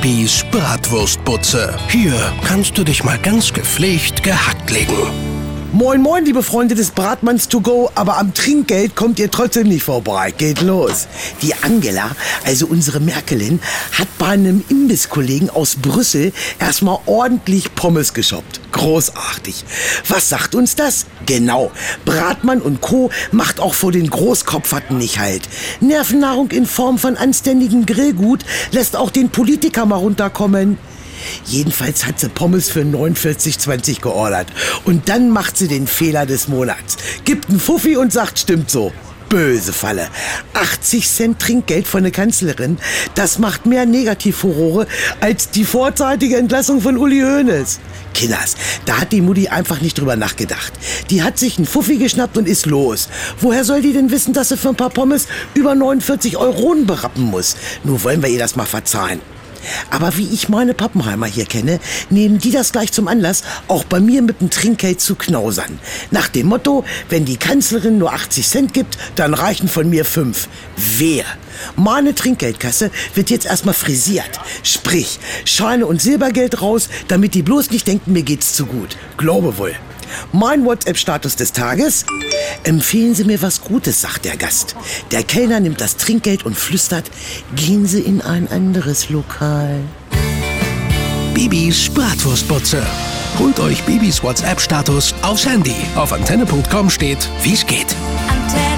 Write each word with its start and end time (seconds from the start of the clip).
Bibis 0.00 0.46
Bratwurstbutze. 0.50 1.76
Hier 1.90 2.14
kannst 2.44 2.78
du 2.78 2.84
dich 2.84 3.04
mal 3.04 3.18
ganz 3.18 3.52
gepflegt 3.52 4.22
gehackt 4.22 4.70
legen. 4.70 4.96
Moin, 5.72 6.00
moin, 6.00 6.24
liebe 6.24 6.42
Freunde 6.42 6.74
des 6.74 6.90
Bratmanns 6.90 7.48
to 7.48 7.60
go, 7.60 7.90
aber 7.94 8.16
am 8.16 8.32
Trinkgeld 8.32 8.96
kommt 8.96 9.18
ihr 9.18 9.30
trotzdem 9.30 9.68
nicht 9.68 9.82
vorbei. 9.82 10.32
Geht 10.36 10.62
los. 10.62 11.06
Die 11.42 11.54
Angela, 11.62 12.10
also 12.44 12.66
unsere 12.66 12.98
Merkelin, 12.98 13.60
hat 13.92 14.08
bei 14.18 14.28
einem 14.28 14.64
Imbisskollegen 14.70 15.50
aus 15.50 15.76
Brüssel 15.76 16.32
erstmal 16.58 16.98
ordentlich 17.04 17.74
Pommes 17.74 18.14
geshoppt. 18.14 18.59
Großartig. 18.72 19.64
Was 20.08 20.28
sagt 20.28 20.54
uns 20.54 20.76
das? 20.76 21.06
Genau. 21.26 21.70
Bratmann 22.04 22.60
und 22.60 22.80
Co. 22.80 23.10
macht 23.32 23.60
auch 23.60 23.74
vor 23.74 23.92
den 23.92 24.08
Großkopferten 24.08 24.98
nicht 24.98 25.18
halt. 25.18 25.42
Nervennahrung 25.80 26.50
in 26.50 26.66
Form 26.66 26.98
von 26.98 27.16
anständigem 27.16 27.86
Grillgut 27.86 28.44
lässt 28.70 28.96
auch 28.96 29.10
den 29.10 29.30
Politiker 29.30 29.86
mal 29.86 29.96
runterkommen. 29.96 30.78
Jedenfalls 31.44 32.06
hat 32.06 32.20
sie 32.20 32.28
Pommes 32.28 32.70
für 32.70 32.80
49,20 32.80 34.00
geordert. 34.00 34.46
Und 34.84 35.08
dann 35.08 35.30
macht 35.30 35.56
sie 35.56 35.68
den 35.68 35.86
Fehler 35.86 36.26
des 36.26 36.48
Monats. 36.48 36.96
Gibt 37.24 37.50
einen 37.50 37.60
Fuffi 37.60 37.96
und 37.96 38.12
sagt, 38.12 38.38
stimmt 38.38 38.70
so. 38.70 38.92
Böse 39.30 39.72
Falle. 39.72 40.08
80 40.54 41.08
Cent 41.08 41.38
Trinkgeld 41.38 41.86
von 41.86 42.02
der 42.02 42.10
Kanzlerin, 42.10 42.78
das 43.14 43.38
macht 43.38 43.64
mehr 43.64 43.86
Negativfurore 43.86 44.88
als 45.20 45.50
die 45.50 45.64
vorzeitige 45.64 46.36
Entlassung 46.36 46.80
von 46.80 46.98
Uli 46.98 47.20
Hoeneß. 47.20 47.78
Kinders, 48.12 48.56
da 48.86 49.00
hat 49.00 49.12
die 49.12 49.20
Mutti 49.20 49.46
einfach 49.46 49.80
nicht 49.80 49.96
drüber 49.98 50.16
nachgedacht. 50.16 50.72
Die 51.10 51.22
hat 51.22 51.38
sich 51.38 51.58
einen 51.58 51.66
Fuffi 51.68 51.96
geschnappt 51.96 52.38
und 52.38 52.48
ist 52.48 52.66
los. 52.66 53.08
Woher 53.40 53.62
soll 53.64 53.82
die 53.82 53.92
denn 53.92 54.10
wissen, 54.10 54.34
dass 54.34 54.48
sie 54.48 54.56
für 54.56 54.70
ein 54.70 54.76
paar 54.76 54.90
Pommes 54.90 55.28
über 55.54 55.76
49 55.76 56.36
Euronen 56.36 56.86
berappen 56.86 57.22
muss? 57.22 57.56
Nur 57.84 58.02
wollen 58.02 58.22
wir 58.22 58.28
ihr 58.28 58.40
das 58.40 58.56
mal 58.56 58.66
verzeihen. 58.66 59.20
Aber 59.90 60.16
wie 60.16 60.28
ich 60.32 60.48
meine 60.48 60.74
Pappenheimer 60.74 61.26
hier 61.26 61.46
kenne, 61.46 61.80
nehmen 62.10 62.38
die 62.38 62.50
das 62.50 62.72
gleich 62.72 62.92
zum 62.92 63.08
Anlass, 63.08 63.42
auch 63.68 63.84
bei 63.84 64.00
mir 64.00 64.22
mit 64.22 64.40
dem 64.40 64.50
Trinkgeld 64.50 65.00
zu 65.00 65.14
knausern. 65.14 65.78
Nach 66.10 66.28
dem 66.28 66.46
Motto, 66.48 66.84
wenn 67.08 67.24
die 67.24 67.36
Kanzlerin 67.36 67.98
nur 67.98 68.12
80 68.12 68.48
Cent 68.48 68.74
gibt, 68.74 68.98
dann 69.16 69.34
reichen 69.34 69.68
von 69.68 69.88
mir 69.88 70.04
fünf. 70.04 70.48
Wer? 70.98 71.24
Meine 71.76 72.14
Trinkgeldkasse 72.14 72.90
wird 73.14 73.30
jetzt 73.30 73.46
erstmal 73.46 73.74
frisiert. 73.74 74.30
Sprich, 74.62 75.18
Scheine 75.44 75.86
und 75.86 76.00
Silbergeld 76.00 76.62
raus, 76.62 76.88
damit 77.08 77.34
die 77.34 77.42
bloß 77.42 77.70
nicht 77.70 77.86
denken, 77.86 78.12
mir 78.12 78.22
geht's 78.22 78.54
zu 78.54 78.66
gut. 78.66 78.96
Glaube 79.16 79.58
wohl. 79.58 79.74
Mein 80.32 80.64
WhatsApp-Status 80.64 81.36
des 81.36 81.52
Tages? 81.52 82.04
Empfehlen 82.64 83.14
Sie 83.14 83.24
mir 83.24 83.40
was 83.42 83.62
Gutes, 83.62 84.00
sagt 84.00 84.24
der 84.24 84.36
Gast. 84.36 84.76
Der 85.10 85.22
Kellner 85.22 85.60
nimmt 85.60 85.80
das 85.80 85.96
Trinkgeld 85.96 86.44
und 86.44 86.56
flüstert, 86.56 87.10
gehen 87.56 87.86
Sie 87.86 88.00
in 88.00 88.20
ein 88.20 88.48
anderes 88.48 89.08
Lokal. 89.08 89.80
Bibis 91.34 91.88
Bratwurstbutze. 91.88 92.82
Holt 93.38 93.58
euch 93.60 93.82
Bibis 93.84 94.22
WhatsApp-Status 94.22 95.14
aufs 95.22 95.46
Handy. 95.46 95.76
Auf 95.94 96.12
antenne.com 96.12 96.90
steht, 96.90 97.28
wie's 97.42 97.66
geht. 97.66 97.86
Antenne. 98.28 98.69